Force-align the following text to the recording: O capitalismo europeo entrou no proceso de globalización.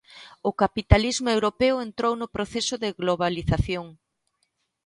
O 0.49 0.51
capitalismo 0.61 1.29
europeo 1.35 1.75
entrou 1.87 2.13
no 2.17 2.31
proceso 2.35 2.75
de 2.83 2.89
globalización. 2.99 3.85